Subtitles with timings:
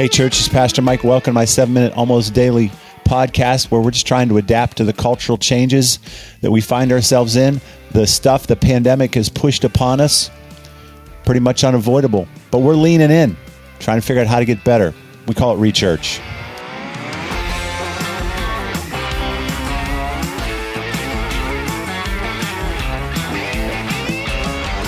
[0.00, 1.04] Hey, church, it's Pastor Mike.
[1.04, 2.70] Welcome to my seven minute, almost daily
[3.04, 5.98] podcast where we're just trying to adapt to the cultural changes
[6.40, 7.60] that we find ourselves in.
[7.90, 10.30] The stuff the pandemic has pushed upon us,
[11.26, 12.26] pretty much unavoidable.
[12.50, 13.36] But we're leaning in,
[13.78, 14.94] trying to figure out how to get better.
[15.26, 16.18] We call it Rechurch.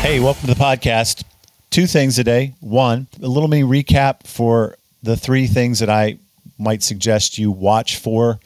[0.00, 1.24] Hey, welcome to the podcast.
[1.68, 2.54] Two things today.
[2.60, 6.18] One, a little mini recap for the three things that I
[6.58, 8.40] might suggest you watch for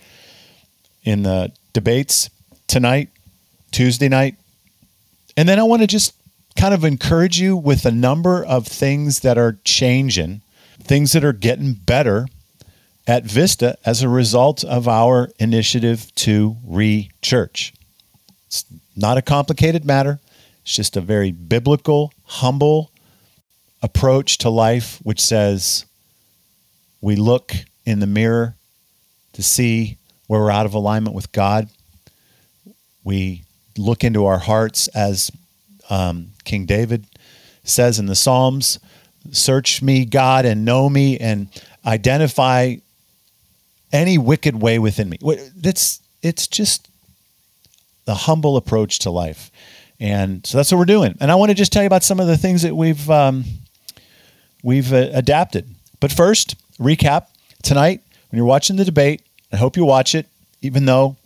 [1.05, 2.29] in the debates
[2.67, 3.09] tonight,
[3.71, 4.35] Tuesday night.
[5.37, 6.15] And then I want to just
[6.57, 10.43] kind of encourage you with a number of things that are changing,
[10.81, 12.27] things that are getting better
[13.07, 17.73] at Vista as a result of our initiative to re church.
[18.49, 18.65] It's
[18.97, 20.19] not a complicated matter,
[20.65, 22.91] it's just a very biblical, humble
[23.83, 25.85] approach to life, which says,
[27.03, 27.53] we look
[27.85, 28.57] in the mirror
[29.35, 31.69] to see where we're out of alignment with God.
[33.05, 33.43] We
[33.77, 35.31] look into our hearts as
[35.91, 37.05] um, King David
[37.63, 38.79] says in the Psalms
[39.33, 41.49] Search me, God, and know me, and
[41.85, 42.77] identify
[43.93, 45.19] any wicked way within me.
[45.23, 46.89] It's, it's just
[48.07, 49.51] the humble approach to life.
[50.01, 51.17] And so that's what we're doing.
[51.21, 53.45] And I want to just tell you about some of the things that we've, um,
[54.63, 55.69] we've uh, adapted.
[56.01, 57.27] But first, recap
[57.63, 59.23] tonight when you're watching the debate.
[59.53, 60.27] I hope you watch it,
[60.63, 61.17] even though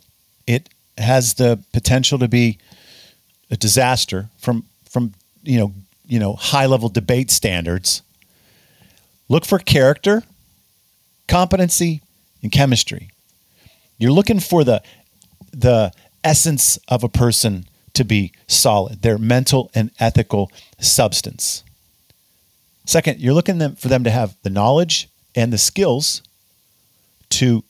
[0.45, 2.57] it has the potential to be
[3.51, 5.73] a disaster from from you know
[6.05, 8.01] you know high level debate standards.
[9.27, 10.23] Look for character,
[11.27, 12.01] competency,
[12.41, 13.11] and chemistry.
[13.97, 14.81] You're looking for the
[15.51, 15.91] the
[16.23, 17.65] essence of a person
[17.99, 21.63] to be solid, their mental and ethical substance.
[22.85, 26.23] Second, you're looking for them to have the knowledge and the skills
[27.29, 27.63] to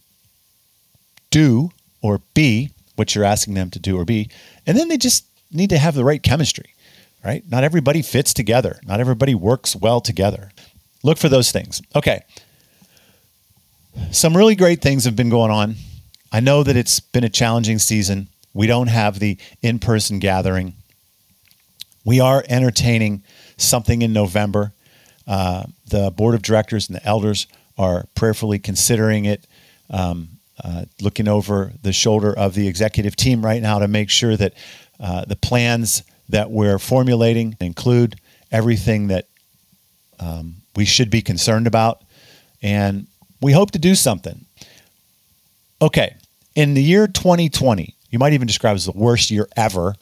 [1.31, 4.29] do or be what you're asking them to do or be.
[4.67, 6.75] And then they just need to have the right chemistry,
[7.25, 7.43] right?
[7.49, 10.51] Not everybody fits together, not everybody works well together.
[11.01, 11.81] Look for those things.
[11.95, 12.21] Okay.
[14.11, 15.75] Some really great things have been going on.
[16.31, 18.27] I know that it's been a challenging season.
[18.53, 20.73] We don't have the in person gathering.
[22.05, 23.23] We are entertaining
[23.57, 24.73] something in November.
[25.27, 29.45] Uh, the board of directors and the elders are prayerfully considering it,
[29.89, 30.29] um,
[30.63, 34.53] uh, looking over the shoulder of the executive team right now to make sure that
[34.99, 38.19] uh, the plans that we're formulating include
[38.51, 39.27] everything that
[40.19, 42.01] um, we should be concerned about.
[42.61, 43.07] And
[43.41, 44.45] we hope to do something.
[45.81, 46.15] Okay,
[46.55, 49.95] in the year 2020, you might even describe as the worst year ever.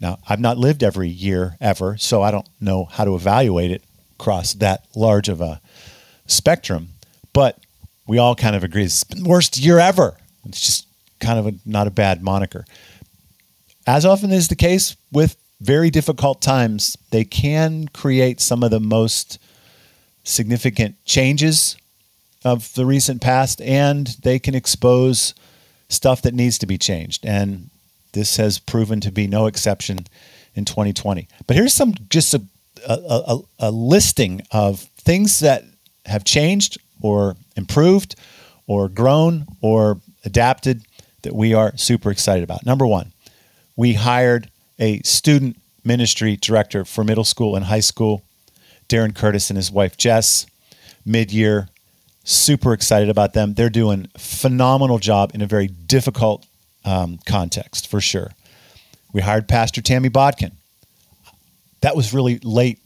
[0.00, 3.82] Now, I've not lived every year ever, so I don't know how to evaluate it
[4.18, 5.60] across that large of a
[6.26, 6.90] spectrum.
[7.32, 7.58] But
[8.06, 10.16] we all kind of agree it's the worst year ever.
[10.44, 10.86] It's just
[11.20, 12.64] kind of a, not a bad moniker.
[13.86, 18.80] As often is the case with very difficult times, they can create some of the
[18.80, 19.38] most
[20.22, 21.76] significant changes
[22.44, 25.34] of the recent past and they can expose
[25.88, 27.24] stuff that needs to be changed.
[27.24, 27.70] And
[28.12, 30.06] this has proven to be no exception
[30.54, 31.28] in 2020.
[31.46, 32.42] But here's some just a
[32.86, 35.64] a, a, a listing of things that
[36.06, 38.14] have changed or improved
[38.66, 40.82] or grown or adapted
[41.22, 42.64] that we are super excited about.
[42.64, 43.12] Number one,
[43.76, 48.22] we hired a student ministry director for middle school and high school,
[48.88, 50.46] Darren Curtis and his wife Jess,
[51.04, 51.68] mid year.
[52.28, 53.54] Super excited about them.
[53.54, 56.46] They're doing phenomenal job in a very difficult
[56.84, 58.32] um, context for sure.
[59.12, 60.52] We hired Pastor Tammy Bodkin
[61.80, 62.78] that was really late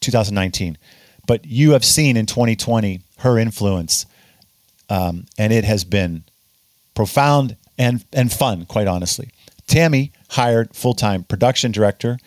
[0.00, 0.78] 2019.
[1.26, 4.06] But you have seen in 2020 her influence,
[4.88, 6.24] um, and it has been
[6.94, 9.30] profound and and fun, quite honestly.
[9.66, 12.18] Tammy hired full time production director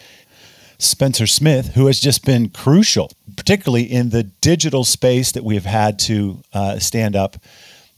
[0.78, 5.64] Spencer Smith, who has just been crucial, particularly in the digital space that we have
[5.64, 7.38] had to uh, stand up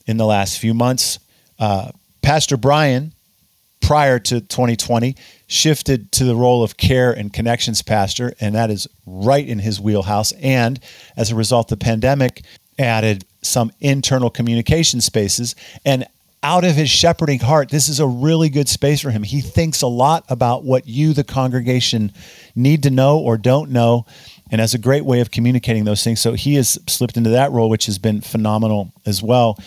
[0.06, 1.18] in the last few months.
[1.58, 1.90] Uh,
[2.22, 3.12] Pastor Brian,
[3.82, 5.16] prior to 2020,
[5.48, 9.82] shifted to the role of care and connections pastor, and that is right in his
[9.82, 10.32] wheelhouse.
[10.34, 10.80] And
[11.18, 12.44] as a result, the pandemic
[12.78, 15.56] added some internal communication spaces.
[15.84, 16.06] And
[16.44, 19.24] out of his shepherding heart, this is a really good space for him.
[19.24, 22.12] He thinks a lot about what you, the congregation,
[22.56, 24.06] need to know or don't know,
[24.52, 26.20] and has a great way of communicating those things.
[26.20, 29.58] So he has slipped into that role, which has been phenomenal as well.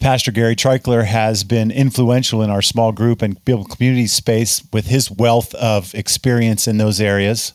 [0.00, 4.86] Pastor Gary Treichler has been influential in our small group and biblical community space with
[4.86, 7.52] his wealth of experience in those areas.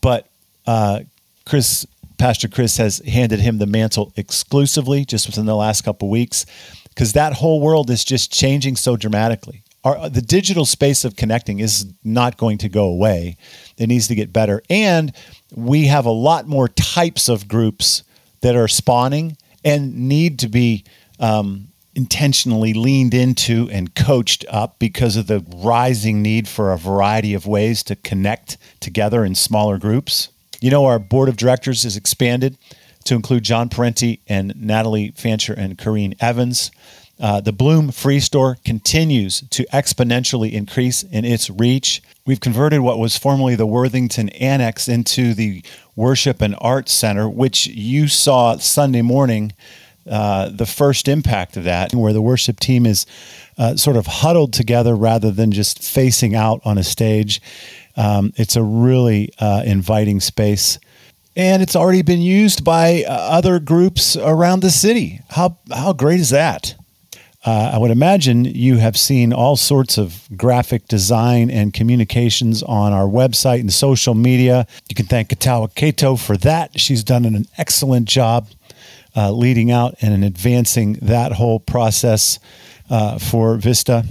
[0.00, 0.28] but
[0.66, 1.00] uh,
[1.46, 1.86] Chris,
[2.18, 6.44] Pastor Chris, has handed him the mantle exclusively just within the last couple weeks
[6.90, 9.62] because that whole world is just changing so dramatically.
[9.84, 13.36] Our, the digital space of connecting is not going to go away.
[13.76, 14.62] It needs to get better.
[14.68, 15.12] And
[15.54, 18.02] we have a lot more types of groups
[18.40, 20.84] that are spawning and need to be
[21.20, 27.34] um, intentionally leaned into and coached up because of the rising need for a variety
[27.34, 30.28] of ways to connect together in smaller groups.
[30.60, 32.56] You know, our board of directors is expanded
[33.04, 36.70] to include John Parenti and Natalie Fancher and Corrine Evans.
[37.20, 42.02] Uh, the Bloom Free Store continues to exponentially increase in its reach.
[42.24, 45.62] We've converted what was formerly the Worthington Annex into the
[45.96, 49.52] Worship and Arts Center, which you saw Sunday morning.
[50.08, 53.04] Uh, the first impact of that, where the worship team is
[53.58, 57.42] uh, sort of huddled together rather than just facing out on a stage.
[57.94, 60.78] Um, it's a really uh, inviting space
[61.38, 65.20] and it's already been used by uh, other groups around the city.
[65.30, 66.74] How how great is that?
[67.48, 72.92] Uh, I would imagine you have seen all sorts of graphic design and communications on
[72.92, 74.66] our website and social media.
[74.90, 76.78] You can thank Katawa Kato for that.
[76.78, 78.48] She's done an excellent job
[79.16, 82.38] uh, leading out and advancing that whole process
[82.90, 84.04] uh, for Vista.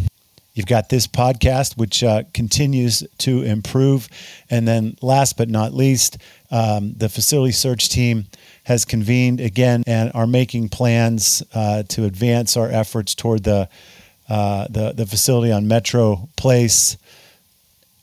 [0.56, 4.10] You've got this podcast, which uh, continues to improve.
[4.50, 6.18] And then, last but not least,
[6.50, 8.25] um, the facility search team
[8.68, 13.69] has convened again and are making plans uh, to advance our efforts toward the,
[14.28, 16.98] uh, the, the facility on Metro Place.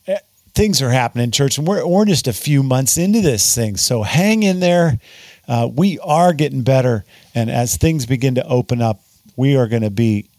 [0.07, 0.17] Eh,
[0.55, 3.77] things are happening, church, and we're, we're just a few months into this thing.
[3.77, 4.99] So hang in there.
[5.47, 7.05] Uh, we are getting better.
[7.35, 9.03] And as things begin to open up,
[9.37, 10.31] we are going to be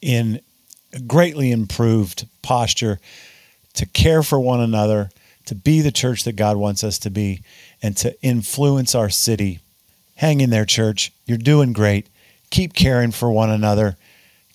[0.00, 0.40] in
[1.06, 2.98] greatly improved posture
[3.74, 5.10] to care for one another,
[5.44, 7.42] to be the church that God wants us to be,
[7.82, 9.60] and to influence our city
[10.16, 11.12] Hang in there, church.
[11.26, 12.08] You're doing great.
[12.50, 13.96] Keep caring for one another.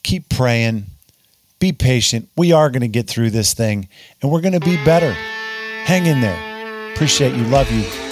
[0.03, 0.87] Keep praying.
[1.59, 2.29] Be patient.
[2.35, 3.87] We are going to get through this thing
[4.21, 5.13] and we're going to be better.
[5.13, 6.91] Hang in there.
[6.93, 7.43] Appreciate you.
[7.45, 8.10] Love you.